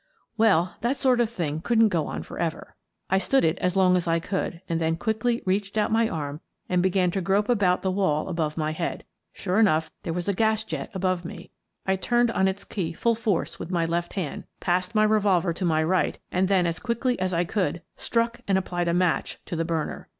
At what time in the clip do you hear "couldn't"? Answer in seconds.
1.61-1.89